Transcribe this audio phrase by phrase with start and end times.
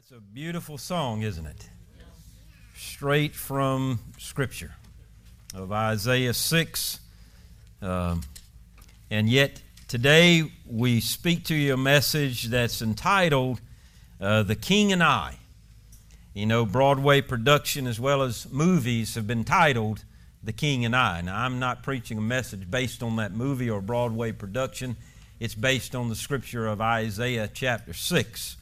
[0.00, 1.68] That's a beautiful song, isn't it?
[2.74, 4.72] Straight from Scripture
[5.54, 7.00] of Isaiah 6.
[7.82, 8.22] Um,
[9.10, 13.60] and yet, today we speak to you a message that's entitled
[14.22, 15.36] uh, The King and I.
[16.32, 20.06] You know, Broadway production as well as movies have been titled
[20.42, 21.20] The King and I.
[21.20, 24.96] Now, I'm not preaching a message based on that movie or Broadway production,
[25.38, 28.56] it's based on the scripture of Isaiah chapter 6.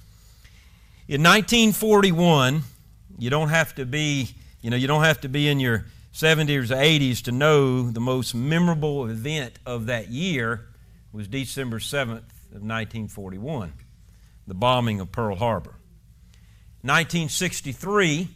[1.09, 2.64] In 1941,
[3.18, 4.29] you don't have to be,
[4.61, 7.98] you know, you don't have to be in your 70s or 80s to know the
[7.98, 10.68] most memorable event of that year
[11.11, 13.72] was December 7th of 1941,
[14.46, 15.76] the bombing of Pearl Harbor.
[16.82, 18.29] 1963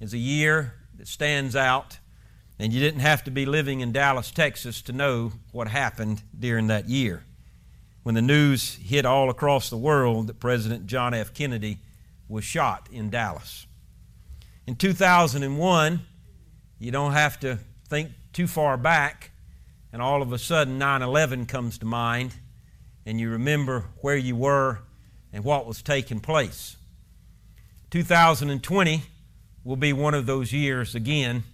[0.00, 2.00] is a year that stands out,
[2.58, 6.66] and you didn't have to be living in Dallas, Texas to know what happened during
[6.66, 7.22] that year.
[8.02, 11.32] When the news hit all across the world that President John F.
[11.32, 11.78] Kennedy
[12.28, 13.66] was shot in Dallas.
[14.66, 16.00] In 2001,
[16.78, 19.30] you don't have to think too far back,
[19.92, 22.34] and all of a sudden 9 11 comes to mind,
[23.04, 24.80] and you remember where you were
[25.32, 26.76] and what was taking place.
[27.90, 29.02] 2020
[29.64, 31.44] will be one of those years again.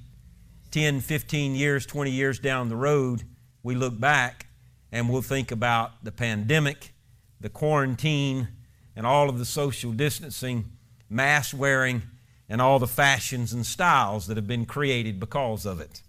[0.70, 3.22] 10, 15 years, 20 years down the road,
[3.62, 4.46] we look back
[4.90, 6.92] and we'll think about the pandemic,
[7.40, 8.48] the quarantine,
[8.94, 10.64] and all of the social distancing,
[11.08, 12.02] mask wearing,
[12.48, 16.02] and all the fashions and styles that have been created because of it.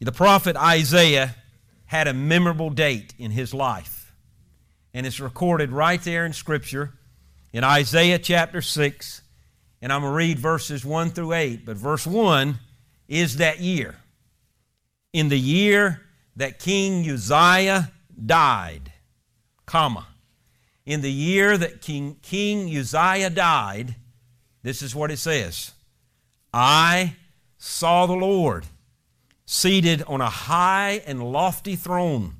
[0.00, 1.36] The prophet Isaiah
[1.86, 4.14] had a memorable date in his life,
[4.94, 6.94] and it's recorded right there in Scripture
[7.52, 9.22] in Isaiah chapter 6.
[9.82, 12.58] And I'm going to read verses 1 through 8, but verse 1
[13.08, 13.96] is that year.
[15.12, 16.02] In the year
[16.36, 17.90] that King Uzziah
[18.24, 18.92] died,
[19.66, 20.06] comma,
[20.90, 23.94] in the year that King, King Uzziah died,
[24.64, 25.72] this is what it says
[26.52, 27.14] I
[27.58, 28.66] saw the Lord
[29.46, 32.34] seated on a high and lofty throne,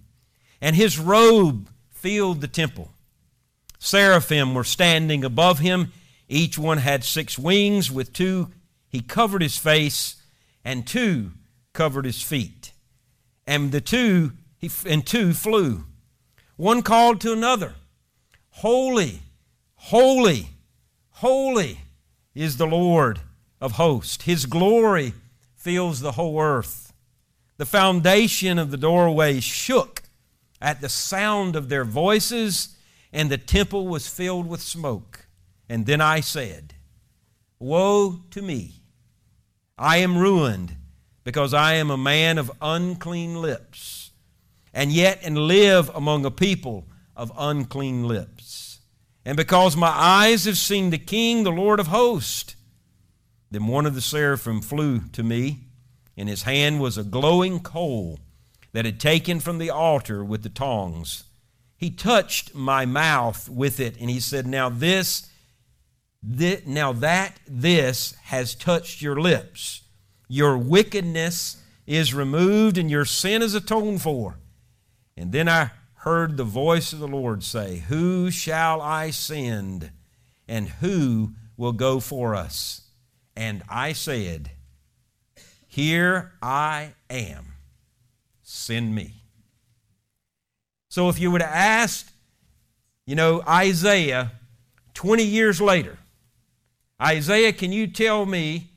[0.60, 2.90] and his robe filled the temple.
[3.78, 5.92] Seraphim were standing above him.
[6.28, 7.88] Each one had six wings.
[7.88, 8.50] With two,
[8.88, 10.16] he covered his face,
[10.64, 11.30] and two
[11.72, 12.72] covered his feet.
[13.46, 14.32] And the two,
[14.84, 15.84] and two flew.
[16.56, 17.74] One called to another
[18.50, 19.20] Holy,
[19.74, 20.48] holy,
[21.10, 21.80] holy
[22.34, 23.20] is the Lord
[23.60, 24.24] of hosts.
[24.24, 25.14] His glory
[25.56, 26.92] fills the whole earth.
[27.56, 30.02] The foundation of the doorway shook
[30.60, 32.76] at the sound of their voices,
[33.12, 35.26] and the temple was filled with smoke.
[35.68, 36.74] And then I said,
[37.58, 38.74] Woe to me!
[39.78, 40.76] I am ruined
[41.24, 44.10] because I am a man of unclean lips,
[44.74, 46.86] and yet and live among a people
[47.20, 48.80] of unclean lips.
[49.26, 52.56] And because my eyes have seen the King, the Lord of hosts.
[53.50, 55.66] Then one of the seraphim flew to me.
[56.16, 58.20] In his hand was a glowing coal
[58.72, 61.24] that had taken from the altar with the tongs.
[61.76, 65.28] He touched my mouth with it, and he said, Now this,
[66.22, 69.82] this now that this has touched your lips,
[70.26, 74.38] your wickedness is removed and your sin is atoned for.
[75.18, 79.90] And then I heard the voice of the Lord say, Who shall I send,
[80.48, 82.88] and who will go for us?
[83.36, 84.52] And I said,
[85.66, 87.52] Here I am,
[88.42, 89.24] send me.
[90.88, 92.12] So if you would have asked,
[93.04, 94.32] you know, Isaiah
[94.94, 95.98] 20 years later,
[97.00, 98.70] Isaiah, can you tell me,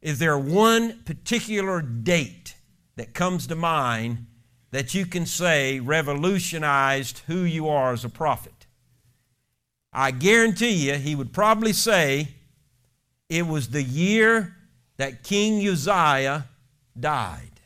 [0.00, 2.54] is there one particular date
[2.94, 4.26] that comes to mind
[4.70, 8.66] that you can say revolutionized who you are as a prophet.
[9.92, 12.28] I guarantee you, he would probably say
[13.28, 14.56] it was the year
[14.96, 16.46] that King Uzziah
[16.98, 17.60] died.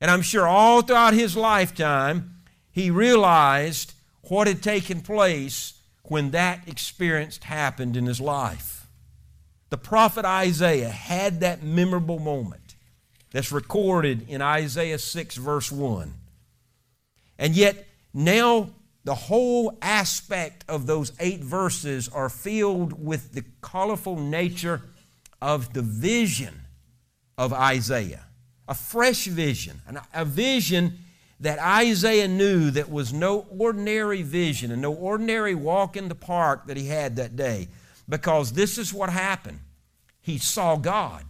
[0.00, 6.68] And I'm sure all throughout his lifetime, he realized what had taken place when that
[6.68, 8.86] experience happened in his life.
[9.70, 12.65] The prophet Isaiah had that memorable moment
[13.30, 16.12] that's recorded in Isaiah 6, verse 1.
[17.38, 18.70] And yet, now
[19.04, 24.82] the whole aspect of those eight verses are filled with the colorful nature
[25.40, 26.62] of the vision
[27.38, 28.24] of Isaiah.
[28.68, 29.80] A fresh vision,
[30.12, 30.98] a vision
[31.38, 36.66] that Isaiah knew that was no ordinary vision and no ordinary walk in the park
[36.66, 37.68] that he had that day.
[38.08, 39.60] Because this is what happened.
[40.20, 41.24] He saw God.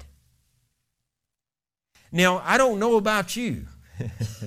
[2.17, 3.67] Now, I don't know about you.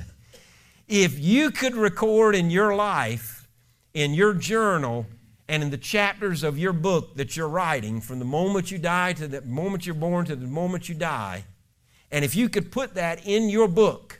[0.88, 3.48] if you could record in your life,
[3.94, 5.06] in your journal,
[5.48, 9.14] and in the chapters of your book that you're writing, from the moment you die
[9.14, 11.44] to the moment you're born to the moment you die,
[12.10, 14.20] and if you could put that in your book,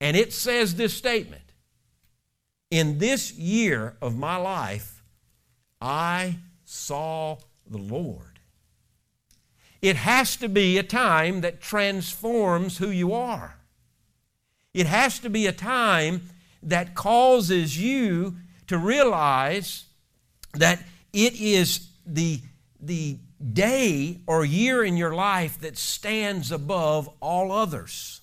[0.00, 1.52] and it says this statement
[2.68, 5.04] In this year of my life,
[5.80, 8.31] I saw the Lord.
[9.82, 13.56] It has to be a time that transforms who you are.
[14.72, 16.30] It has to be a time
[16.62, 18.36] that causes you
[18.68, 19.84] to realize
[20.54, 20.82] that
[21.12, 22.40] it is the,
[22.80, 23.18] the
[23.52, 28.20] day or year in your life that stands above all others.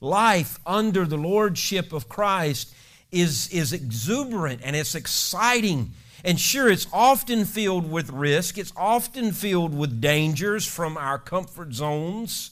[0.00, 2.74] Life under the lordship of Christ
[3.10, 5.92] is, is exuberant and it's exciting.
[6.24, 11.72] And sure, it's often filled with risk, it's often filled with dangers from our comfort
[11.72, 12.50] zones,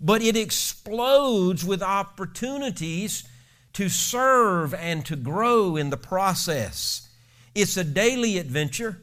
[0.00, 3.24] but it explodes with opportunities
[3.72, 7.08] to serve and to grow in the process.
[7.54, 9.00] It's a daily adventure.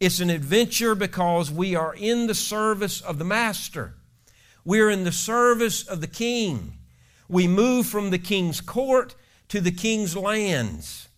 [0.00, 3.94] It's an adventure because we are in the service of the Master.
[4.64, 6.78] We're in the service of the King.
[7.28, 9.14] We move from the King's court
[9.48, 11.08] to the King's lands.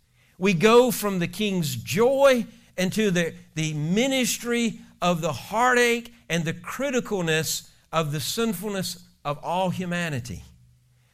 [0.43, 2.47] We go from the King's joy
[2.77, 9.71] into the, the ministry of the heartache and the criticalness of the sinfulness of all
[9.71, 10.43] humanity.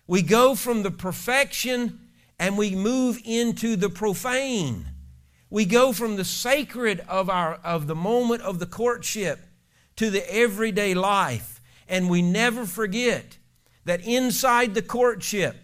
[0.07, 2.01] We go from the perfection
[2.39, 4.87] and we move into the profane.
[5.51, 9.41] We go from the sacred of, our, of the moment of the courtship
[9.97, 11.61] to the everyday life.
[11.87, 13.37] And we never forget
[13.85, 15.57] that inside the courtship,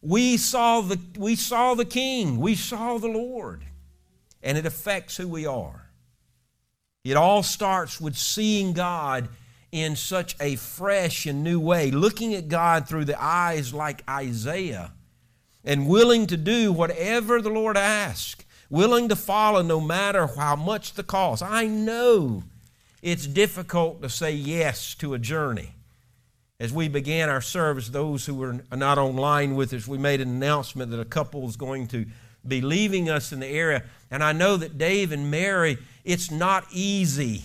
[0.00, 3.64] we saw the, we saw the King, we saw the Lord,
[4.42, 5.90] and it affects who we are.
[7.04, 9.28] It all starts with seeing God
[9.72, 14.92] in such a fresh and new way, looking at God through the eyes like Isaiah,
[15.64, 20.94] and willing to do whatever the Lord asks, willing to follow no matter how much
[20.94, 21.42] the cost.
[21.42, 22.44] I know
[23.02, 25.74] it's difficult to say yes to a journey.
[26.60, 30.28] As we began our service, those who were not online with us, we made an
[30.28, 32.04] announcement that a couple is going to
[32.46, 33.84] be leaving us in the area.
[34.10, 37.44] And I know that Dave and Mary, it's not easy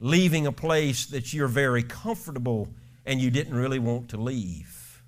[0.00, 2.68] leaving a place that you're very comfortable
[3.04, 5.02] and you didn't really want to leave.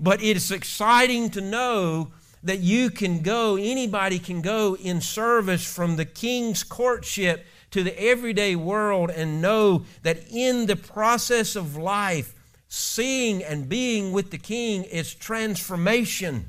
[0.00, 2.10] But it's exciting to know
[2.42, 8.00] that you can go, anybody can go in service from the king's courtship to the
[8.00, 12.34] everyday world and know that in the process of life,
[12.68, 16.48] seeing and being with the king is transformation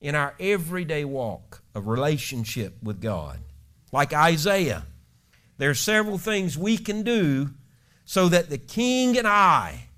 [0.00, 3.38] in our everyday walk of relationship with God.
[3.92, 4.84] Like Isaiah,
[5.58, 7.50] there are several things we can do
[8.04, 9.88] so that the king and I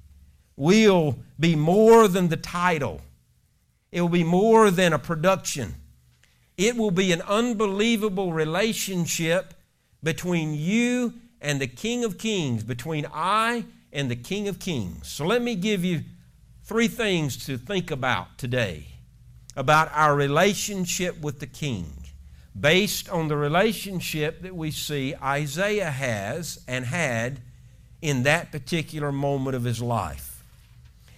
[0.56, 3.00] will be more than the title.
[3.92, 5.74] It will be more than a production.
[6.56, 9.54] It will be an unbelievable relationship
[10.02, 15.08] between you and the King of Kings, between I and the King of Kings.
[15.08, 16.02] So let me give you
[16.62, 18.86] three things to think about today
[19.56, 21.92] about our relationship with the King
[22.58, 27.40] based on the relationship that we see Isaiah has and had
[28.00, 30.42] in that particular moment of his life.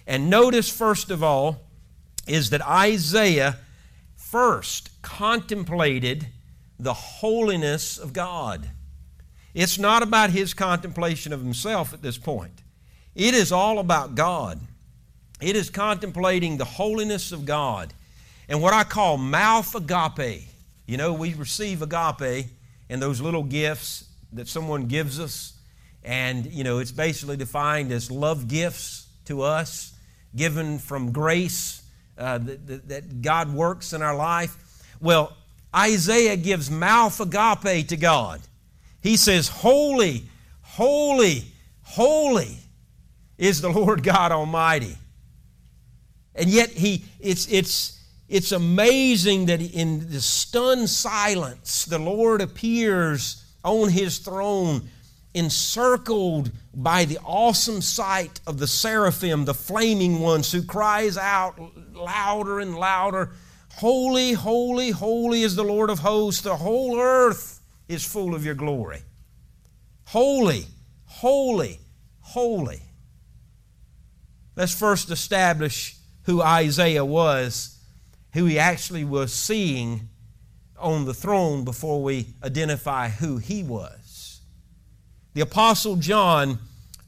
[0.05, 1.61] And notice, first of all,
[2.27, 3.57] is that Isaiah
[4.15, 6.27] first contemplated
[6.79, 8.69] the holiness of God.
[9.53, 12.63] It's not about his contemplation of himself at this point,
[13.15, 14.59] it is all about God.
[15.41, 17.93] It is contemplating the holiness of God
[18.47, 20.47] and what I call mouth agape
[20.85, 22.47] you know, we receive agape
[22.89, 25.53] and those little gifts that someone gives us,
[26.03, 29.93] and, you know, it's basically defined as love gifts to us,
[30.35, 31.83] given from grace
[32.17, 34.57] uh, that, that God works in our life.
[34.99, 35.37] Well,
[35.75, 38.41] Isaiah gives mouth agape to God.
[39.01, 40.23] He says, Holy,
[40.61, 41.45] holy,
[41.81, 42.57] holy
[43.37, 44.97] is the Lord God Almighty.
[46.35, 53.43] And yet he it's it's it's amazing that in the stunned silence, the Lord appears
[53.63, 54.89] on his throne,
[55.33, 61.59] encircled by the awesome sight of the seraphim, the flaming ones, who cries out
[61.93, 63.31] louder and louder,
[63.77, 66.41] Holy, holy, holy is the Lord of hosts.
[66.41, 69.01] The whole earth is full of your glory.
[70.05, 70.65] Holy,
[71.05, 71.79] holy,
[72.21, 72.81] holy.
[74.55, 77.73] Let's first establish who Isaiah was
[78.33, 80.09] who he actually was seeing
[80.77, 84.41] on the throne before we identify who he was.
[85.33, 86.59] The Apostle John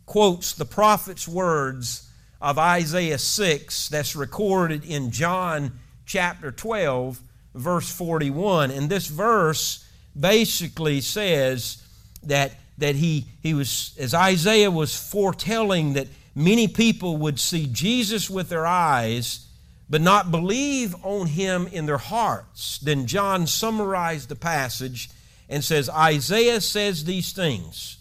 [0.06, 7.22] quotes the prophet's words of Isaiah 6 that's recorded in John chapter 12,
[7.54, 8.72] verse 41.
[8.72, 11.84] And this verse basically says
[12.24, 18.30] that, that he, he was, as Isaiah was foretelling that many people would see Jesus
[18.30, 19.48] with their eyes,
[19.90, 22.80] but not believe on him in their hearts.
[22.80, 25.10] Then John summarized the passage
[25.48, 27.98] and says, Isaiah says these things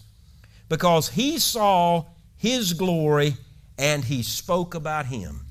[0.67, 2.05] because he saw
[2.37, 3.37] his glory
[3.77, 5.44] and he spoke about him.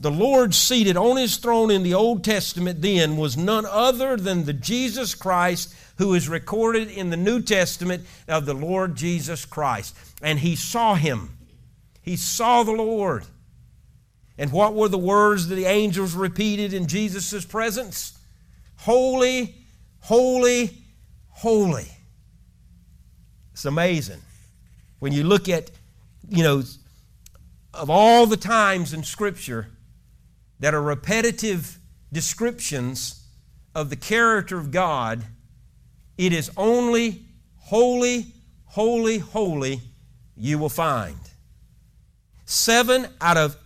[0.00, 4.44] The Lord seated on his throne in the Old Testament then was none other than
[4.44, 9.96] the Jesus Christ who is recorded in the New Testament of the Lord Jesus Christ.
[10.22, 11.36] And he saw him.
[12.00, 13.24] He saw the Lord.
[14.38, 18.16] And what were the words that the angels repeated in Jesus' presence?
[18.76, 19.56] Holy,
[20.02, 20.70] holy,
[21.30, 21.88] holy.
[23.52, 24.20] It's amazing.
[25.00, 25.72] When you look at,
[26.28, 26.62] you know,
[27.74, 29.66] of all the times in Scripture
[30.60, 31.78] that are repetitive
[32.12, 33.26] descriptions
[33.74, 35.24] of the character of God,
[36.16, 37.24] it is only
[37.56, 38.26] holy,
[38.64, 39.80] holy, holy
[40.36, 41.18] you will find.
[42.44, 43.56] Seven out of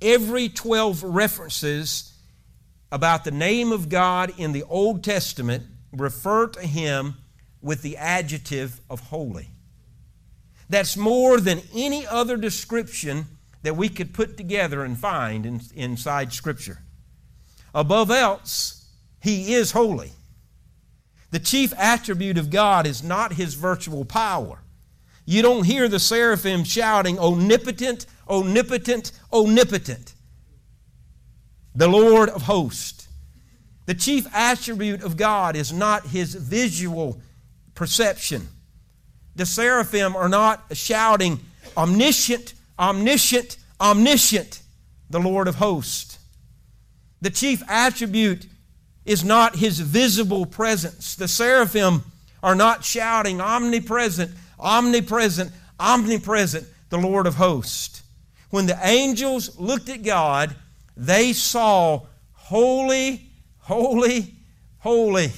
[0.00, 2.14] every 12 references
[2.90, 7.16] about the name of God in the Old Testament refer to Him
[7.60, 9.50] with the adjective of holy.
[10.68, 13.26] That's more than any other description
[13.62, 16.78] that we could put together and find in, inside Scripture.
[17.74, 18.86] Above else,
[19.20, 20.12] He is holy.
[21.30, 24.62] The chief attribute of God is not His virtual power.
[25.24, 30.14] You don't hear the seraphim shouting, Omnipotent, omnipotent, omnipotent.
[31.74, 33.08] The Lord of hosts.
[33.86, 37.20] The chief attribute of God is not His visual
[37.74, 38.48] perception.
[39.36, 41.40] The seraphim are not shouting,
[41.76, 44.62] Omniscient, omniscient, omniscient,
[45.10, 46.18] the Lord of hosts.
[47.20, 48.46] The chief attribute
[49.04, 51.14] is not his visible presence.
[51.14, 52.02] The seraphim
[52.42, 58.02] are not shouting, Omnipresent, omnipresent, omnipresent, the Lord of hosts.
[58.48, 60.56] When the angels looked at God,
[60.96, 64.34] they saw holy, holy,
[64.78, 65.32] holy.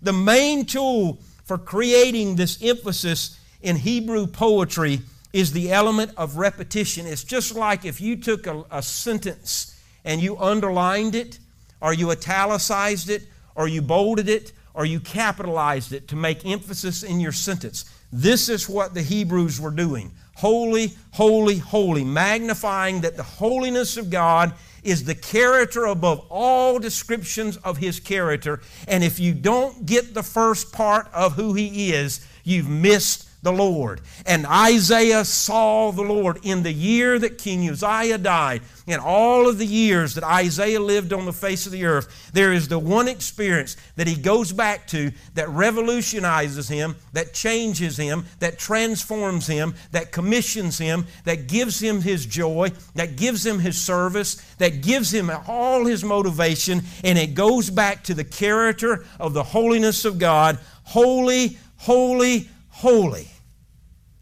[0.00, 5.00] The main tool for creating this emphasis in Hebrew poetry
[5.32, 7.06] is the element of repetition.
[7.06, 11.38] It's just like if you took a, a, sentence and you underlined it,
[11.80, 13.22] or you italicized it,
[13.54, 17.84] or you bolded it, or you capitalized it to make emphasis in your sentence.
[18.12, 20.12] This is what the Hebrews were doing.
[20.36, 27.56] Holy, holy, holy, magnifying that the holiness of God is the character above all descriptions
[27.58, 28.60] of His character.
[28.88, 33.52] And if you don't get the first part of who He is, you've missed the
[33.52, 34.00] Lord.
[34.24, 38.62] And Isaiah saw the Lord in the year that King Uzziah died.
[38.86, 42.52] In all of the years that Isaiah lived on the face of the earth, there
[42.52, 48.26] is the one experience that he goes back to that revolutionizes him, that changes him,
[48.38, 53.80] that transforms him, that commissions him, that gives him his joy, that gives him his
[53.80, 59.32] service, that gives him all his motivation, and it goes back to the character of
[59.32, 60.58] the holiness of God.
[60.84, 63.31] Holy, holy, holy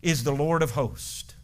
[0.03, 1.35] is the Lord of hosts.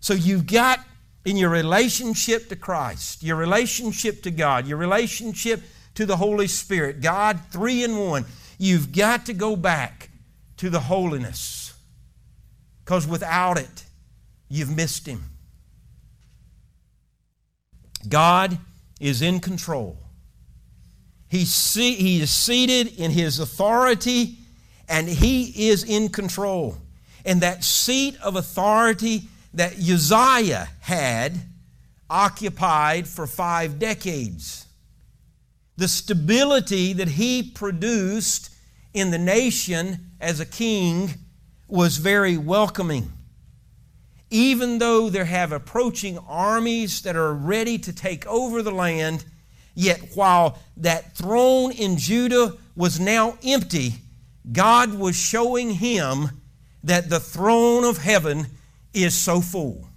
[0.00, 0.80] So you've got
[1.24, 5.62] in your relationship to Christ, your relationship to God, your relationship
[5.94, 8.26] to the Holy Spirit, God three in one,
[8.58, 10.10] you've got to go back
[10.58, 11.72] to the holiness.
[12.84, 13.84] Because without it,
[14.48, 15.24] you've missed Him.
[18.08, 18.58] God
[19.00, 19.98] is in control.
[21.28, 24.36] He, see, he is seated in His authority
[24.88, 26.76] and He is in control
[27.24, 31.40] and that seat of authority that Uzziah had
[32.10, 34.66] occupied for five decades.
[35.76, 38.50] The stability that he produced
[38.92, 41.14] in the nation as a king
[41.66, 43.10] was very welcoming.
[44.30, 49.24] Even though there have approaching armies that are ready to take over the land,
[49.74, 53.94] yet while that throne in Judah was now empty,
[54.52, 56.30] God was showing him
[56.84, 58.46] that the throne of heaven
[58.92, 59.88] is so full.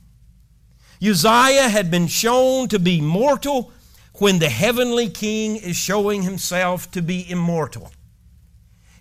[1.01, 3.71] Uzziah had been shown to be mortal
[4.15, 7.91] when the heavenly king is showing himself to be immortal.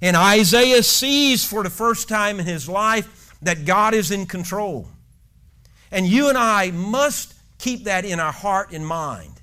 [0.03, 4.89] And Isaiah sees for the first time in his life that God is in control.
[5.91, 9.41] And you and I must keep that in our heart and mind.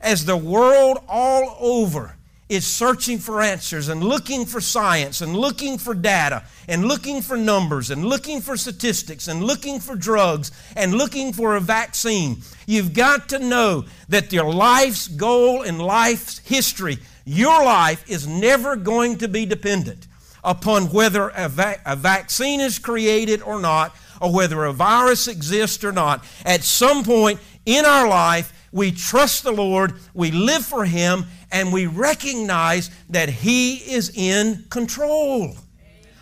[0.00, 2.15] As the world all over
[2.48, 7.36] is searching for answers and looking for science and looking for data and looking for
[7.36, 12.36] numbers and looking for statistics and looking for drugs and looking for a vaccine.
[12.66, 18.76] You've got to know that your life's goal and life's history, your life is never
[18.76, 20.06] going to be dependent
[20.44, 25.82] upon whether a, va- a vaccine is created or not or whether a virus exists
[25.82, 26.24] or not.
[26.44, 31.72] At some point in our life, we trust the Lord, we live for Him, and
[31.72, 35.56] we recognize that He is in control.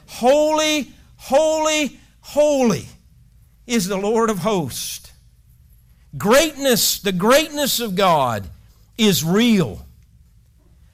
[0.06, 2.86] Holy, holy, holy
[3.66, 5.12] is the Lord of hosts.
[6.16, 8.48] Greatness, the greatness of God
[8.96, 9.84] is real.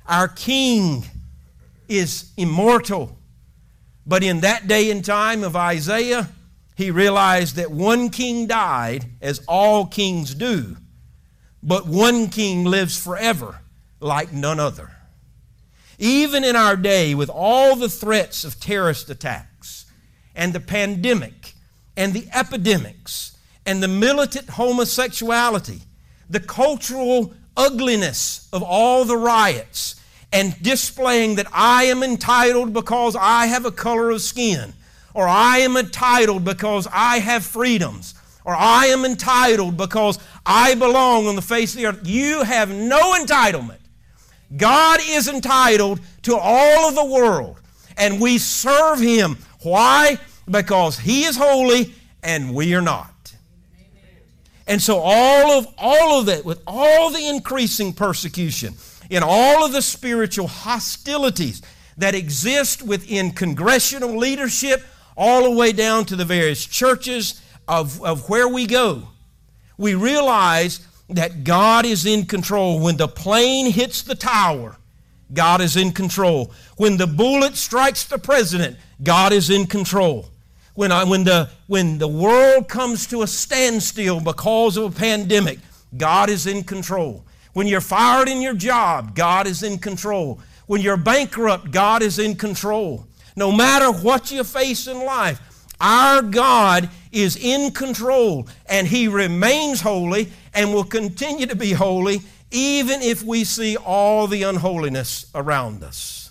[0.06, 1.04] Our King
[1.88, 3.18] is immortal.
[4.06, 6.30] But in that day and time of Isaiah,
[6.75, 10.76] he realized that one king died, as all kings do,
[11.62, 13.60] but one king lives forever
[14.00, 14.90] like none other.
[15.99, 19.87] Even in our day, with all the threats of terrorist attacks
[20.35, 21.54] and the pandemic
[21.97, 25.83] and the epidemics and the militant homosexuality,
[26.30, 29.97] the cultural ugliness of all the riots,
[30.33, 34.73] and displaying that I am entitled because I have a color of skin,
[35.12, 38.14] or I am entitled because I have freedoms,
[38.45, 42.00] or I am entitled because I belong on the face of the earth.
[42.07, 43.79] You have no entitlement.
[44.57, 47.61] God is entitled to all of the world,
[47.97, 49.38] and we serve Him.
[49.62, 50.19] Why?
[50.50, 53.35] Because He is holy and we are not.
[54.66, 58.75] And so all of all of that, with all the increasing persecution,
[59.09, 61.62] in all of the spiritual hostilities
[61.99, 64.83] that exist within congressional leadership,
[65.16, 69.09] all the way down to the various churches of, of where we go,
[69.76, 72.80] we realize that God is in control.
[72.80, 74.76] When the plane hits the tower,
[75.32, 76.52] God is in control.
[76.76, 80.28] When the bullet strikes the president, God is in control.
[80.74, 85.58] When, I, when, the, when the world comes to a standstill because of a pandemic,
[85.96, 87.24] God is in control.
[87.52, 90.40] When you're fired in your job, God is in control.
[90.66, 93.06] When you're bankrupt, God is in control.
[93.36, 95.40] No matter what you face in life,
[95.80, 102.21] our God is in control and He remains holy and will continue to be holy
[102.50, 106.30] even if we see all the unholiness around us.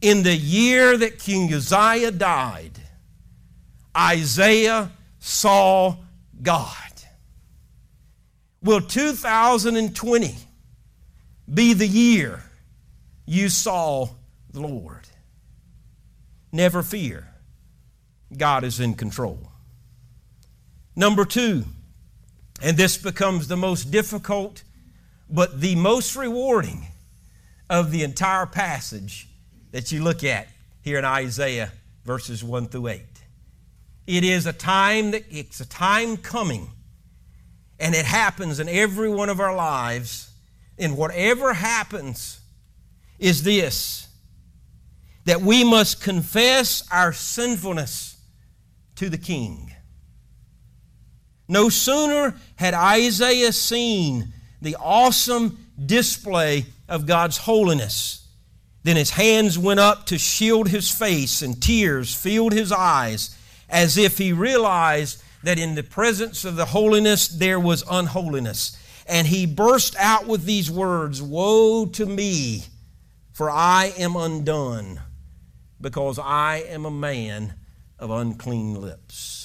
[0.00, 2.78] In the year that King Uzziah died,
[3.96, 5.96] Isaiah saw
[6.42, 6.72] God.
[8.62, 10.34] Will 2020
[11.52, 12.42] be the year
[13.26, 14.08] you saw
[14.52, 15.08] the Lord?
[16.52, 17.28] Never fear.
[18.36, 19.50] God is in control.
[20.94, 21.64] Number two,
[22.62, 24.62] and this becomes the most difficult
[25.28, 26.86] but the most rewarding
[27.68, 29.28] of the entire passage
[29.72, 30.48] that you look at
[30.82, 31.72] here in Isaiah
[32.04, 33.02] verses 1 through 8.
[34.06, 36.70] It is a time that it's a time coming
[37.78, 40.30] and it happens in every one of our lives
[40.78, 42.40] and whatever happens
[43.18, 44.08] is this
[45.24, 48.16] that we must confess our sinfulness
[48.94, 49.72] to the king.
[51.48, 58.26] No sooner had Isaiah seen the awesome display of God's holiness
[58.82, 63.36] than his hands went up to shield his face and tears filled his eyes
[63.68, 68.76] as if he realized that in the presence of the holiness there was unholiness.
[69.08, 72.64] And he burst out with these words Woe to me,
[73.32, 75.00] for I am undone,
[75.80, 77.54] because I am a man
[77.98, 79.35] of unclean lips.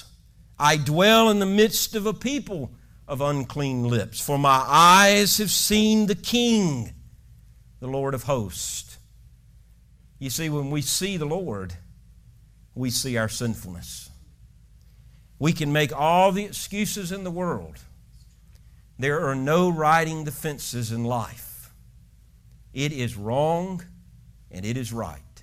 [0.62, 2.70] I dwell in the midst of a people
[3.08, 6.92] of unclean lips, for my eyes have seen the King,
[7.80, 8.96] the Lord of hosts.
[10.20, 11.74] You see, when we see the Lord,
[12.76, 14.08] we see our sinfulness.
[15.40, 17.80] We can make all the excuses in the world.
[19.00, 21.74] There are no riding the fences in life.
[22.72, 23.82] It is wrong
[24.48, 25.42] and it is right.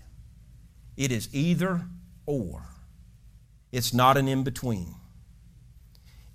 [0.95, 1.81] It is either
[2.25, 2.63] or.
[3.73, 4.95] It's not an in between.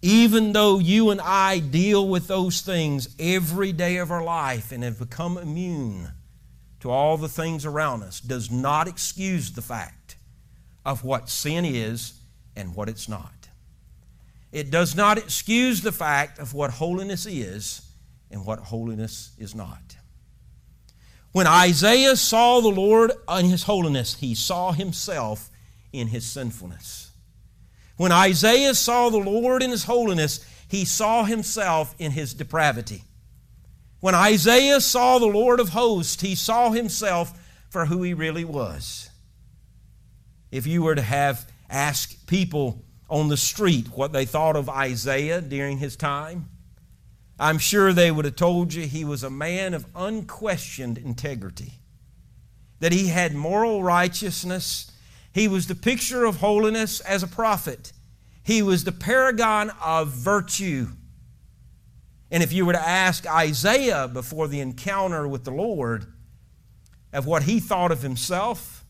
[0.05, 4.85] Even though you and I deal with those things every day of our life and
[4.85, 6.11] have become immune
[6.81, 10.17] to all the things around us, does not excuse the fact
[10.85, 12.21] of what sin is
[12.55, 13.49] and what it's not.
[14.53, 17.81] It does not excuse the fact of what holiness is
[18.31, 19.97] and what holiness is not.
[21.33, 25.49] When Isaiah saw the Lord in his holiness, he saw himself
[25.95, 27.04] in his sinfulness.
[27.97, 33.05] When Isaiah saw the Lord in his holiness, he saw himself in his depravity.
[34.01, 37.33] When Isaiah saw the Lord of hosts, he saw himself
[37.71, 39.11] for who he really was.
[40.51, 45.41] If you were to have asked people on the street what they thought of Isaiah
[45.41, 46.49] during his time,
[47.39, 51.81] I'm sure they would have told you he was a man of unquestioned integrity,
[52.81, 54.93] that he had moral righteousness.
[55.35, 57.92] He was the picture of holiness as a prophet.
[58.44, 60.87] He was the paragon of virtue.
[62.31, 66.07] And if you were to ask Isaiah before the encounter with the Lord
[67.12, 68.85] of what he thought of himself,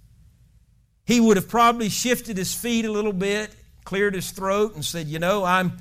[1.06, 3.54] he would have probably shifted his feet a little bit,
[3.84, 5.78] cleared his throat, and said, You know, I'm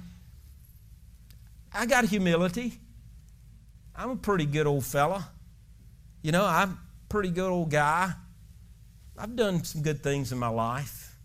[1.73, 2.79] I got humility.
[3.95, 5.29] I'm a pretty good old fella.
[6.21, 6.77] You know, I'm a
[7.09, 8.13] pretty good old guy.
[9.17, 11.15] I've done some good things in my life.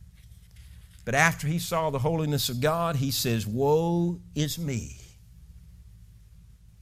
[1.04, 4.96] But after he saw the holiness of God, he says, Woe is me.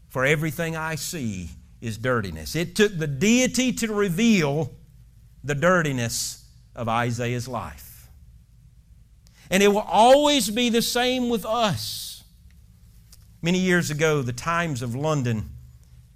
[0.09, 2.57] For everything I see is dirtiness.
[2.57, 4.73] It took the deity to reveal
[5.45, 8.09] the dirtiness of Isaiah's life.
[9.51, 12.25] And it will always be the same with us.
[13.43, 15.51] Many years ago, the Times of London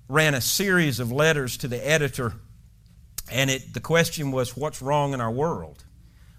[0.08, 2.34] ran a series of letters to the editor,
[3.30, 5.84] and it, the question was, What's wrong in our world?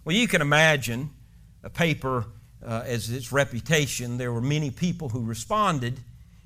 [0.04, 1.12] Well, you can imagine
[1.63, 2.25] a paper
[2.65, 5.99] uh, as its reputation, there were many people who responded,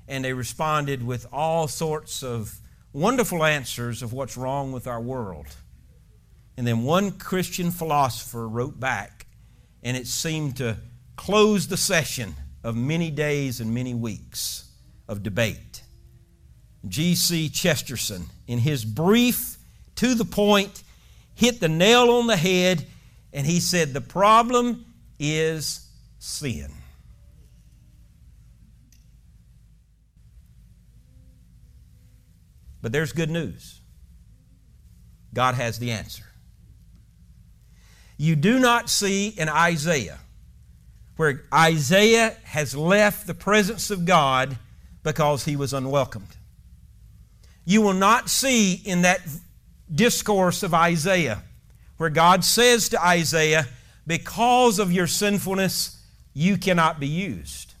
[0.08, 2.58] and they responded with all sorts of
[2.92, 5.46] wonderful answers of what's wrong with our world.
[6.56, 9.26] And then one Christian philosopher wrote back,
[9.82, 10.76] and it seemed to
[11.16, 14.70] close the session of many days and many weeks
[15.08, 15.82] of debate.
[16.88, 17.48] G.K.
[17.48, 19.55] Chesterton, in his brief,
[19.96, 20.82] to the point,
[21.34, 22.86] hit the nail on the head,
[23.32, 24.86] and he said, The problem
[25.18, 26.70] is sin.
[32.82, 33.80] But there's good news
[35.34, 36.24] God has the answer.
[38.16, 40.20] You do not see in Isaiah
[41.16, 44.58] where Isaiah has left the presence of God
[45.02, 46.36] because he was unwelcomed.
[47.64, 49.20] You will not see in that
[49.92, 51.42] discourse of Isaiah
[51.96, 53.66] where God says to Isaiah,
[54.06, 56.02] Because of your sinfulness,
[56.34, 57.74] you cannot be used.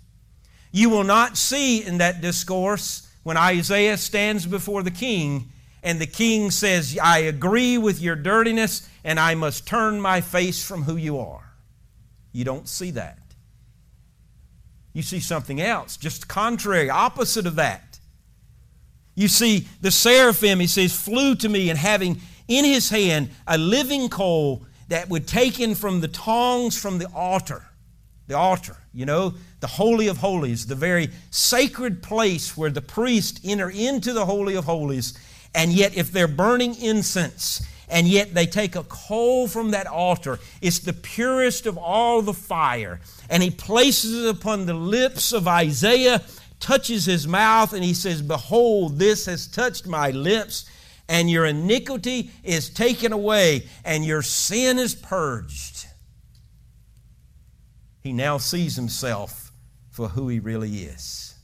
[0.72, 5.50] You will not see in that discourse when Isaiah stands before the king
[5.82, 10.64] and the king says, I agree with your dirtiness and I must turn my face
[10.64, 11.52] from who you are.
[12.32, 13.18] You don't see that
[14.96, 17.85] you see something else, just contrary, opposite of that.
[19.16, 23.58] You see, the seraphim, he says, flew to me and having in his hand a
[23.58, 27.66] living coal that would taken from the tongs from the altar.
[28.28, 33.40] The altar, you know, the Holy of Holies, the very sacred place where the priests
[33.44, 35.18] enter into the Holy of Holies.
[35.54, 40.38] And yet, if they're burning incense, and yet they take a coal from that altar.
[40.60, 43.00] It's the purest of all the fire.
[43.30, 46.22] And he places it upon the lips of Isaiah,
[46.60, 50.68] touches his mouth, and he says, Behold, this has touched my lips,
[51.08, 55.86] and your iniquity is taken away, and your sin is purged.
[58.00, 59.50] He now sees himself
[59.90, 61.34] for who he really is.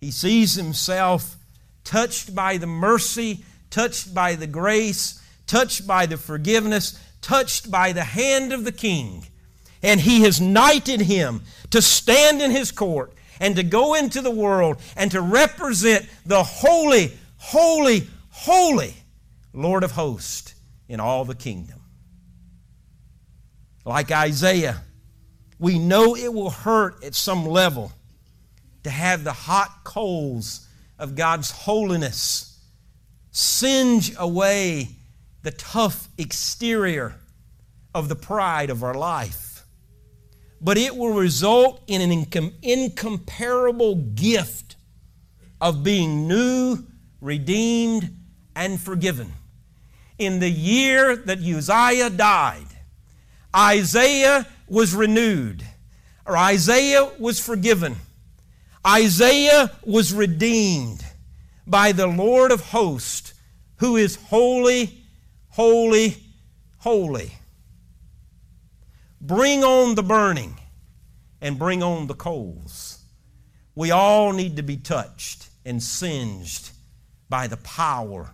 [0.00, 1.36] He sees himself
[1.84, 8.04] touched by the mercy, touched by the grace, touched by the forgiveness, touched by the
[8.04, 9.26] hand of the king.
[9.82, 14.30] And he has knighted him to stand in his court and to go into the
[14.30, 18.94] world and to represent the holy, holy, holy
[19.52, 20.54] Lord of hosts
[20.88, 21.80] in all the kingdom.
[23.84, 24.82] Like Isaiah,
[25.58, 27.90] we know it will hurt at some level
[28.84, 32.60] to have the hot coals of God's holiness
[33.32, 34.88] singe away
[35.42, 37.16] the tough exterior
[37.92, 39.51] of the pride of our life.
[40.62, 44.76] But it will result in an incom- incomparable gift
[45.60, 46.84] of being new,
[47.20, 48.16] redeemed,
[48.54, 49.32] and forgiven.
[50.18, 52.66] In the year that Uzziah died,
[53.54, 55.64] Isaiah was renewed,
[56.24, 57.96] or Isaiah was forgiven.
[58.86, 61.04] Isaiah was redeemed
[61.66, 63.34] by the Lord of hosts,
[63.76, 65.02] who is holy
[65.52, 66.16] holy,
[66.78, 67.32] holy.
[69.24, 70.58] Bring on the burning
[71.40, 72.98] and bring on the coals.
[73.76, 76.70] We all need to be touched and singed
[77.28, 78.32] by the power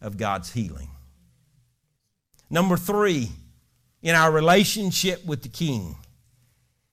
[0.00, 0.90] of God's healing.
[2.48, 3.30] Number three,
[4.00, 5.96] in our relationship with the King,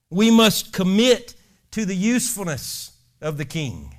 [0.09, 1.35] we must commit
[1.69, 3.95] to the usefulness of the King.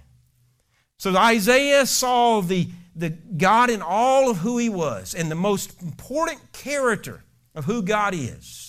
[0.98, 5.80] So Isaiah saw the, the God in all of who he was and the most
[5.80, 7.22] important character
[7.54, 8.65] of who God is.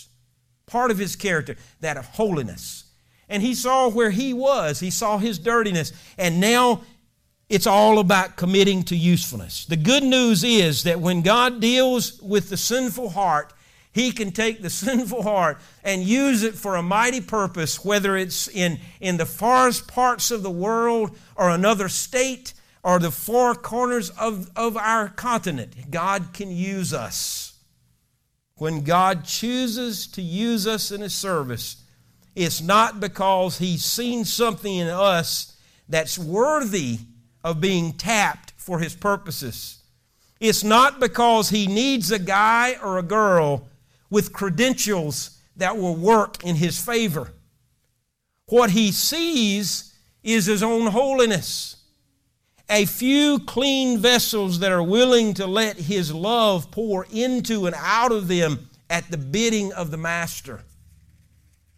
[0.67, 2.86] Part of his character, that of holiness.
[3.30, 6.82] And he saw where he was, he saw his dirtiness, and now
[7.49, 9.65] it's all about committing to usefulness.
[9.65, 13.53] The good news is that when God deals with the sinful heart,
[13.93, 18.47] he can take the sinful heart and use it for a mighty purpose, whether it's
[18.47, 22.53] in, in the farthest parts of the world or another state
[22.84, 25.89] or the four corners of, of our continent.
[25.89, 27.46] God can use us.
[28.58, 31.84] When God chooses to use us in His service,
[32.36, 37.00] it's not because He's seen something in us that's worthy
[37.43, 39.80] of being tapped for His purposes.
[40.39, 43.67] It's not because He needs a guy or a girl
[44.10, 47.32] with credentials that will work in his favor.
[48.48, 49.93] What he sees
[50.24, 51.76] is his own holiness.
[52.69, 58.12] A few clean vessels that are willing to let his love pour into and out
[58.12, 60.62] of them at the bidding of the master.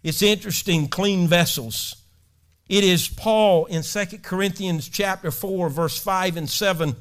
[0.01, 1.95] It's interesting, clean vessels.
[2.67, 6.95] It is Paul in 2 Corinthians chapter 4 verse 5 and 7.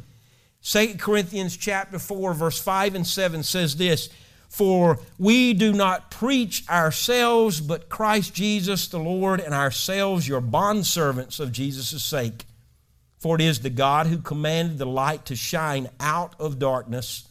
[0.62, 4.10] 2 Corinthians chapter 4 verse 5 and 7 says this,
[4.48, 11.38] for we do not preach ourselves, but Christ Jesus the Lord, and ourselves your bondservants
[11.38, 12.44] of Jesus' sake.
[13.18, 17.28] For it is the God who commanded the light to shine out of darkness,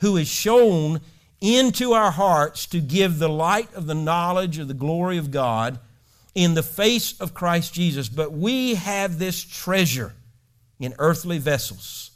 [0.00, 1.00] who has shone
[1.40, 5.78] into our hearts to give the light of the knowledge of the glory of God
[6.34, 8.08] in the face of Christ Jesus.
[8.08, 10.14] But we have this treasure
[10.78, 12.10] in earthly vessels,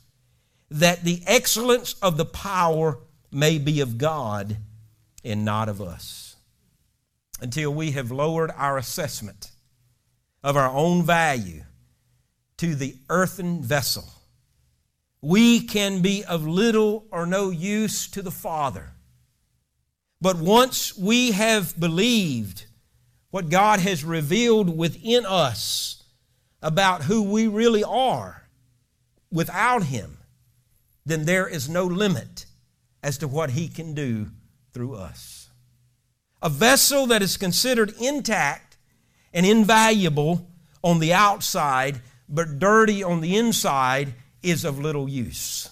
[0.71, 2.99] that the excellence of the power
[3.31, 4.57] may be of God
[5.25, 6.37] and not of us.
[7.41, 9.51] Until we have lowered our assessment
[10.43, 11.63] of our own value
[12.59, 14.05] to the earthen vessel,
[15.21, 18.93] we can be of little or no use to the Father.
[20.21, 22.67] But once we have believed
[23.31, 26.03] what God has revealed within us
[26.63, 28.49] about who we really are
[29.31, 30.19] without Him,
[31.05, 32.47] then there is no limit
[33.03, 34.31] as to what He can do
[34.73, 35.51] through us.
[36.41, 38.77] A vessel that is considered intact
[39.33, 40.47] and invaluable
[40.83, 45.71] on the outside, but dirty on the inside, is of little use.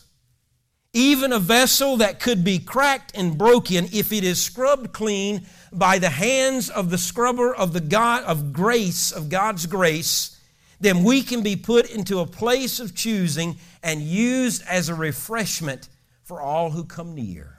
[0.94, 5.98] Even a vessel that could be cracked and broken if it is scrubbed clean by
[5.98, 10.38] the hands of the scrubber of the God of grace, of God's grace,
[10.80, 15.88] then we can be put into a place of choosing and used as a refreshment
[16.24, 17.58] for all who come near.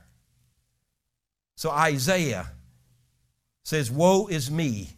[1.56, 2.52] So Isaiah
[3.64, 4.90] says, Woe is me,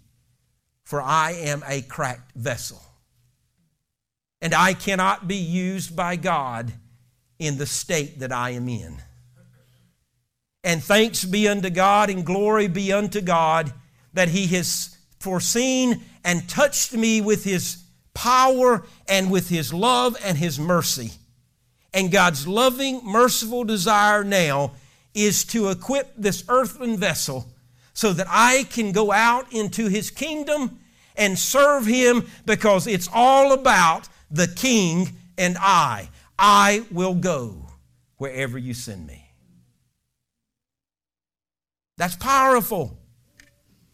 [0.83, 2.81] for I am a cracked vessel,
[4.45, 6.71] and I cannot be used by God
[7.39, 9.01] in the state that I am in.
[10.63, 13.73] And thanks be unto God and glory be unto God
[14.13, 20.37] that He has foreseen and touched me with His power and with His love and
[20.37, 21.13] His mercy
[21.91, 24.73] and God's loving, merciful desire now
[25.15, 27.47] is to equip this earthen vessel
[27.95, 30.81] so that I can go out into His kingdom
[31.15, 36.09] and serve Him because it's all about the King and I.
[36.37, 37.67] I will go
[38.17, 39.29] wherever you send me.
[41.97, 42.97] That's powerful.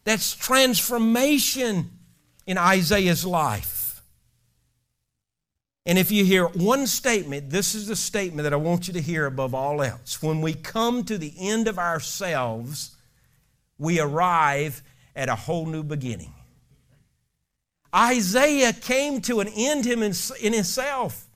[0.04, 1.92] That's transformation
[2.48, 4.02] in Isaiah's life.
[5.86, 9.02] And if you hear one statement, this is the statement that I want you to
[9.02, 10.22] hear above all else.
[10.22, 12.96] When we come to the end of ourselves,
[13.78, 14.84] we arrive
[15.16, 16.34] at a whole new beginning.
[17.94, 21.28] Isaiah came to an end Him in himself.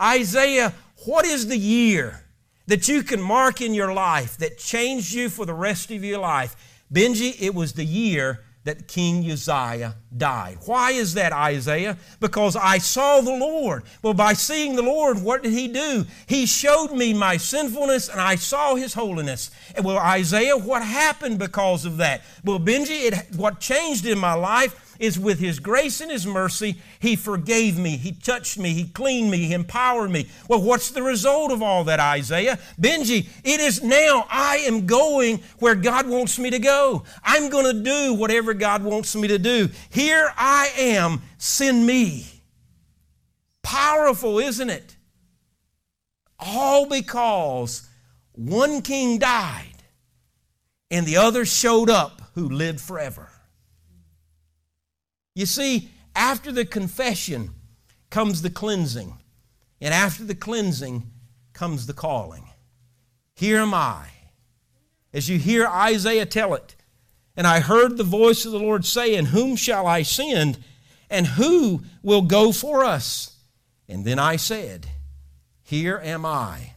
[0.00, 2.24] Isaiah, what is the year
[2.66, 6.20] that you can mark in your life that changed you for the rest of your
[6.20, 6.56] life?
[6.92, 10.58] Benji, it was the year that King Uzziah died.
[10.66, 11.96] Why is that, Isaiah?
[12.20, 13.84] Because I saw the Lord.
[14.02, 16.04] Well, by seeing the Lord, what did he do?
[16.26, 19.50] He showed me my sinfulness and I saw his holiness.
[19.74, 22.22] And well, Isaiah, what happened because of that?
[22.44, 26.76] Well, Benji, it, what changed in my life is with His grace and His mercy,
[27.00, 30.28] He forgave me, He touched me, He cleaned me, He empowered me.
[30.48, 32.58] Well, what's the result of all that, Isaiah?
[32.80, 37.04] Benji, it is now I am going where God wants me to go.
[37.24, 39.68] I'm going to do whatever God wants me to do.
[39.90, 42.26] Here I am, send me.
[43.62, 44.96] Powerful, isn't it?
[46.38, 47.88] All because
[48.32, 49.66] one king died
[50.90, 53.29] and the other showed up who lived forever.
[55.34, 57.50] You see, after the confession
[58.10, 59.14] comes the cleansing.
[59.80, 61.04] And after the cleansing
[61.52, 62.50] comes the calling.
[63.34, 64.08] Here am I.
[65.12, 66.76] As you hear Isaiah tell it,
[67.36, 70.58] and I heard the voice of the Lord saying, Whom shall I send?
[71.08, 73.36] And who will go for us?
[73.88, 74.86] And then I said,
[75.62, 76.74] Here am I.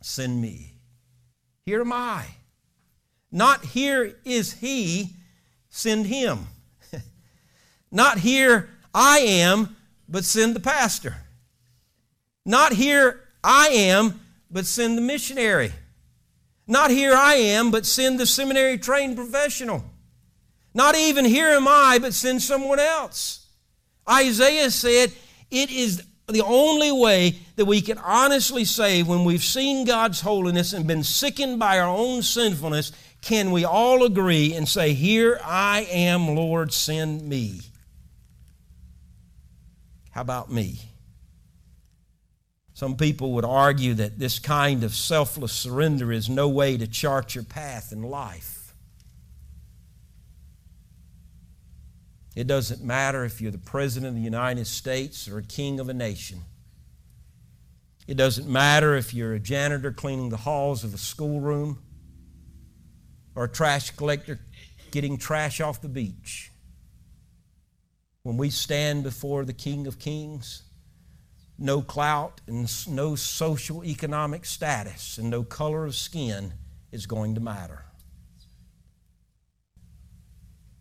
[0.00, 0.78] Send me.
[1.64, 2.26] Here am I.
[3.30, 5.16] Not here is he,
[5.68, 6.46] send him.
[7.96, 9.74] Not here I am,
[10.06, 11.16] but send the pastor.
[12.44, 15.72] Not here I am, but send the missionary.
[16.66, 19.82] Not here I am, but send the seminary trained professional.
[20.74, 23.46] Not even here am I, but send someone else.
[24.06, 25.10] Isaiah said,
[25.50, 30.74] It is the only way that we can honestly say when we've seen God's holiness
[30.74, 35.88] and been sickened by our own sinfulness, can we all agree and say, Here I
[35.90, 37.62] am, Lord, send me?
[40.16, 40.80] How about me?
[42.72, 47.34] Some people would argue that this kind of selfless surrender is no way to chart
[47.34, 48.74] your path in life.
[52.34, 55.90] It doesn't matter if you're the President of the United States or a king of
[55.90, 56.40] a nation.
[58.06, 61.82] It doesn't matter if you're a janitor cleaning the halls of a schoolroom
[63.34, 64.40] or a trash collector
[64.90, 66.52] getting trash off the beach.
[68.26, 70.62] When we stand before the King of Kings,
[71.56, 76.52] no clout and no social economic status and no color of skin
[76.90, 77.84] is going to matter.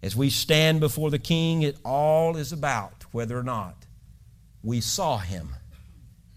[0.01, 3.85] As we stand before the King, it all is about whether or not
[4.63, 5.49] we saw him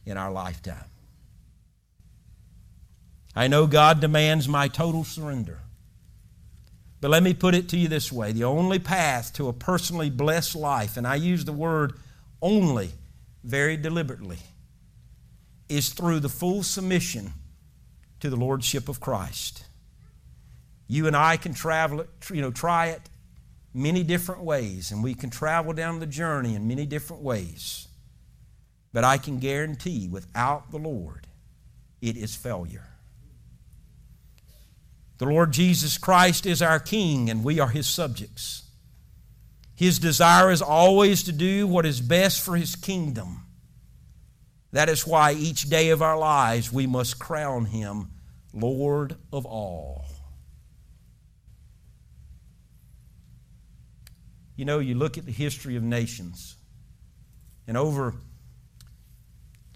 [0.04, 0.90] in our lifetime.
[3.34, 5.60] I know God demands my total surrender.
[7.00, 10.11] But let me put it to you this way the only path to a personally
[10.11, 11.94] blessed life, and I use the word
[12.42, 12.90] only
[13.44, 14.38] very deliberately
[15.68, 17.32] is through the full submission
[18.20, 19.64] to the lordship of Christ.
[20.87, 23.02] You and I can travel it, you know, try it
[23.74, 27.87] many different ways, and we can travel down the journey in many different ways.
[28.92, 31.26] But I can guarantee without the Lord,
[32.00, 32.88] it is failure.
[35.18, 38.62] The Lord Jesus Christ is our King, and we are His subjects.
[39.74, 43.44] His desire is always to do what is best for His kingdom.
[44.72, 48.11] That is why each day of our lives we must crown Him
[48.52, 50.07] Lord of all.
[54.57, 56.57] You know, you look at the history of nations,
[57.66, 58.14] and over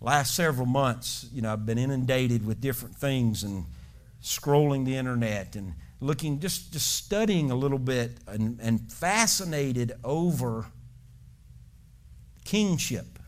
[0.01, 3.65] last several months, you know, I've been inundated with different things and
[4.23, 10.67] scrolling the internet and looking, just, just studying a little bit and, and fascinated over
[12.45, 13.19] kingship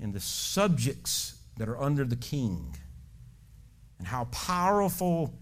[0.00, 2.76] and the subjects that are under the king
[3.98, 5.38] and how powerful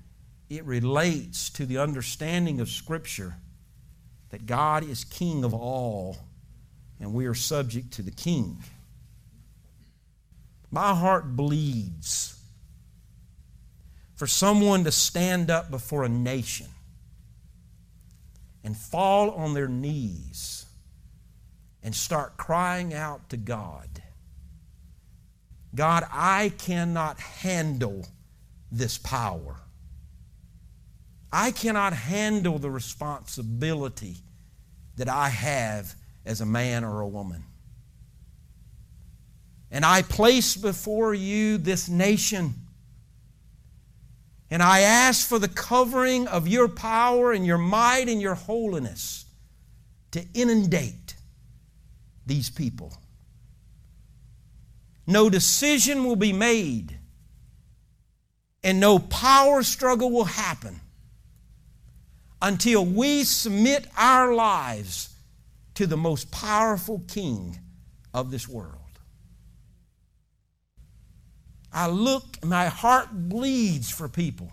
[0.49, 3.35] it relates to the understanding of Scripture
[4.31, 6.17] that God is king of all
[7.01, 8.63] and we are subject to the king.
[10.71, 12.24] My heart bleeds
[14.17, 16.69] for someone to stand up before a nation
[18.63, 20.67] and fall on their knees
[21.83, 23.95] and start crying out to God
[25.75, 28.07] God, I cannot handle
[28.71, 29.57] this power.
[31.33, 34.19] I cannot handle the responsibility
[34.97, 37.45] that I have as a man or a woman.
[39.71, 42.55] And I place before you this nation
[44.51, 49.25] and I ask for the covering of your power and your might and your holiness
[50.13, 51.17] to inundate
[52.27, 52.93] these people.
[55.07, 56.97] No decision will be made,
[58.63, 60.81] and no power struggle will happen
[62.41, 65.15] until we submit our lives
[65.75, 67.59] to the most powerful king
[68.13, 68.84] of this world.
[71.75, 74.53] I look, my heart bleeds for people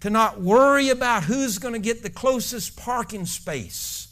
[0.00, 4.08] to not worry about who's going to get the closest parking space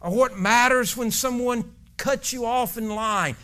[0.00, 3.36] or what matters when someone cuts you off in line.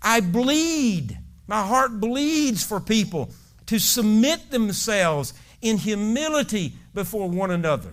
[0.00, 1.18] I bleed.
[1.46, 3.30] My heart bleeds for people
[3.66, 7.92] to submit themselves in humility before one another.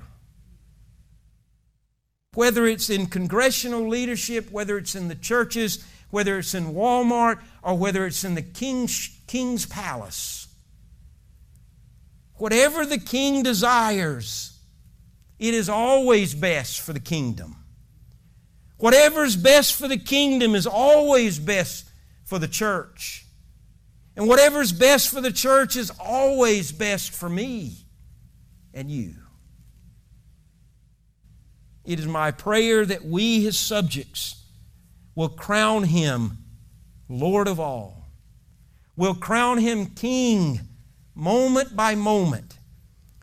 [2.33, 5.85] Whether it's in congressional leadership, whether it's in the churches,
[6.15, 10.47] whether it's in Walmart or whether it's in the king's, king's palace.
[12.35, 14.57] Whatever the king desires,
[15.39, 17.57] it is always best for the kingdom.
[18.77, 21.85] Whatever is best for the kingdom is always best
[22.23, 23.25] for the church.
[24.15, 27.73] And whatever is best for the church is always best for me
[28.73, 29.15] and you.
[31.83, 34.44] It is my prayer that we, his subjects,
[35.15, 36.37] will crown him
[37.07, 38.09] Lord of all,
[38.95, 40.59] will crown him King
[41.13, 42.59] moment by moment,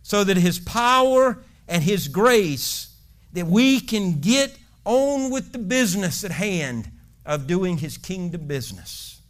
[0.03, 2.97] so that his power and his grace,
[3.33, 6.91] that we can get on with the business at hand
[7.25, 9.21] of doing his kingdom business.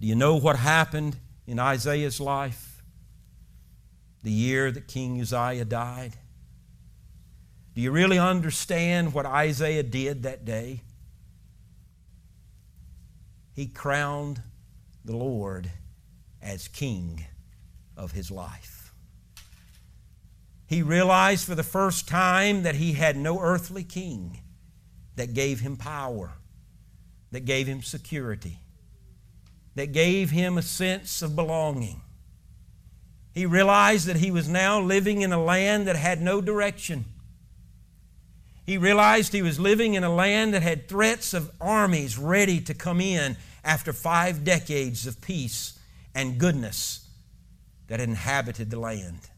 [0.00, 2.82] Do you know what happened in Isaiah's life?
[4.22, 6.16] The year that King Uzziah died?
[7.74, 10.80] Do you really understand what Isaiah did that day?
[13.54, 14.42] He crowned
[15.04, 15.70] the Lord
[16.42, 17.26] as king
[17.96, 18.92] of his life.
[20.66, 24.40] He realized for the first time that he had no earthly king
[25.16, 26.32] that gave him power,
[27.32, 28.60] that gave him security,
[29.74, 32.00] that gave him a sense of belonging.
[33.32, 37.04] He realized that he was now living in a land that had no direction.
[38.70, 42.72] He realized he was living in a land that had threats of armies ready to
[42.72, 45.76] come in after five decades of peace
[46.14, 47.04] and goodness
[47.88, 49.28] that inhabited the land.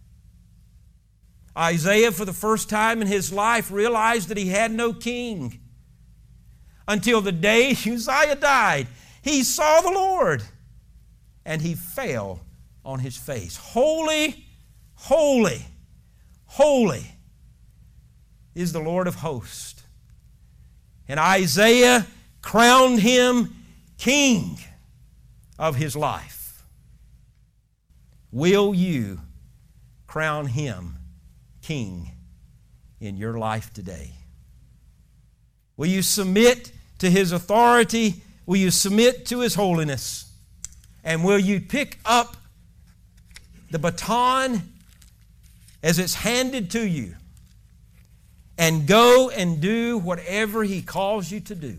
[1.57, 5.61] Isaiah, for the first time in his life, realized that he had no king
[6.87, 8.87] until the day Uzziah died.
[9.23, 10.43] He saw the Lord
[11.47, 12.41] and he fell
[12.85, 13.57] on his face.
[13.57, 14.45] Holy,
[14.95, 15.65] holy,
[16.45, 17.07] holy
[18.55, 19.83] is the Lord of hosts.
[21.09, 22.07] And Isaiah
[22.41, 23.55] crowned him
[23.99, 24.59] king
[25.59, 26.65] of his life.
[28.31, 29.21] Will you
[30.07, 30.97] crown him
[31.61, 32.11] king
[33.01, 34.13] in your life today?
[35.77, 38.23] Will you submit to his authority?
[38.47, 40.33] Will you submit to his holiness?
[41.05, 42.37] And will you pick up
[43.71, 44.63] the baton
[45.83, 47.15] as it's handed to you
[48.63, 51.79] and go and do whatever he calls you to do?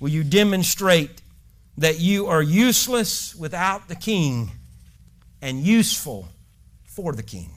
[0.00, 1.20] Will you demonstrate
[1.76, 4.50] that you are useless without the king
[5.42, 6.28] and useful
[6.86, 7.50] for the king?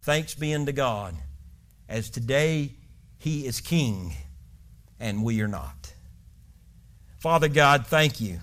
[0.00, 1.14] Thanks be unto God,
[1.90, 2.72] as today
[3.18, 4.14] he is king
[4.98, 5.92] and we are not.
[7.18, 8.40] Father God, thank you.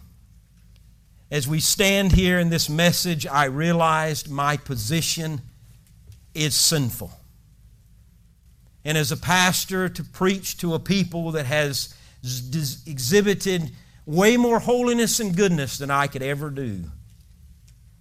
[1.31, 5.41] As we stand here in this message, I realized my position
[6.33, 7.11] is sinful.
[8.83, 11.93] And as a pastor, to preach to a people that has
[12.87, 13.71] exhibited
[14.05, 16.83] way more holiness and goodness than I could ever do.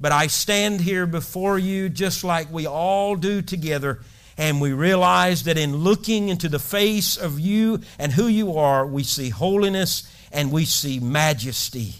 [0.00, 4.00] But I stand here before you just like we all do together,
[4.38, 8.86] and we realize that in looking into the face of you and who you are,
[8.86, 11.92] we see holiness and we see majesty.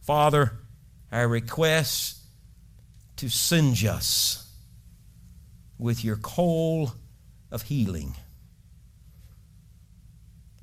[0.00, 0.52] Father,
[1.10, 2.21] I request
[3.22, 4.50] to singe us
[5.78, 6.90] with your coal
[7.52, 8.16] of healing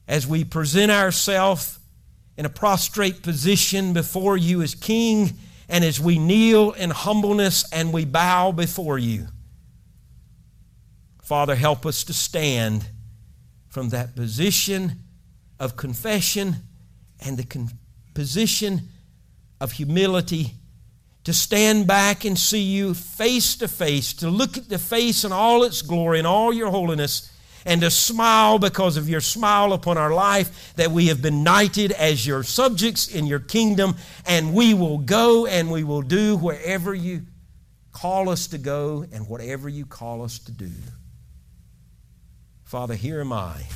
[0.10, 1.80] as we present ourselves
[2.36, 5.38] in a prostrate position before you as King,
[5.70, 9.28] and as we kneel in humbleness and we bow before you.
[11.24, 12.90] Father, help us to stand
[13.70, 15.00] from that position
[15.62, 16.58] of confession
[17.22, 17.70] and the con-
[18.14, 18.90] position
[19.62, 20.56] of humility
[21.30, 25.32] to stand back and see you face to face, to look at the face in
[25.32, 27.32] all its glory and all your holiness
[27.68, 31.92] and to smile because of your smile upon our life, that we have been knighted
[31.92, 36.96] as your subjects in your kingdom, and we will go and we will do wherever
[36.96, 37.22] you
[37.92, 40.72] call us to go and whatever you call us to do.
[42.64, 43.68] Father, here am I.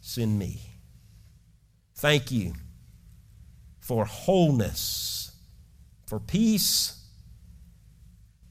[0.00, 0.60] Send me.
[1.96, 2.52] Thank you
[3.80, 5.19] for wholeness,
[6.10, 6.98] for peace,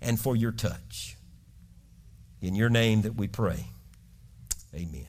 [0.01, 1.17] and for your touch.
[2.39, 3.65] In your name that we pray.
[4.73, 5.07] Amen.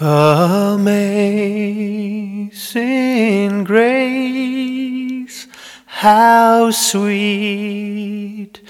[0.00, 0.82] Amazing
[3.62, 5.46] grace,
[5.86, 8.60] how sweet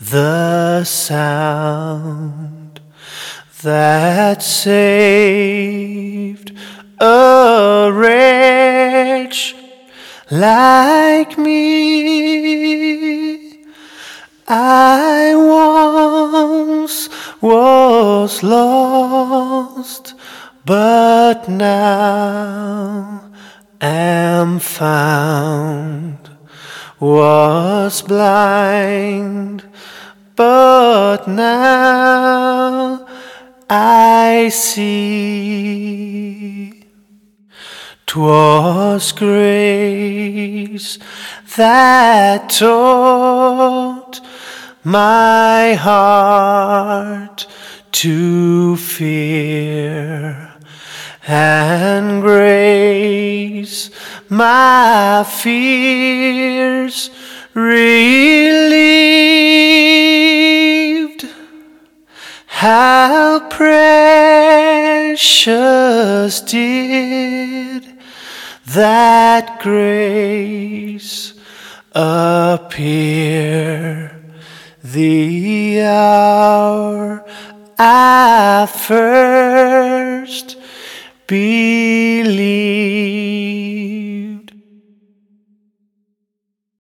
[0.00, 2.80] the sound
[3.64, 5.36] that saved
[7.00, 9.56] a wretch
[10.30, 12.04] like me.
[14.46, 17.08] I once
[17.40, 20.14] was lost,
[20.66, 23.32] but now
[23.80, 26.30] am found,
[27.00, 29.64] was blind,
[30.36, 33.06] but now
[33.70, 35.64] I see.
[38.14, 41.00] 'Twas grace
[41.56, 44.20] that taught
[44.84, 47.48] my heart
[47.90, 50.54] to fear,
[51.26, 53.90] and grace
[54.28, 57.10] my fears
[57.52, 58.84] relieved.
[62.46, 64.30] How precious
[66.42, 67.93] did
[68.66, 71.34] that grace
[71.92, 73.04] appear
[74.82, 77.24] the hour
[77.78, 80.56] I first
[81.26, 83.23] believed.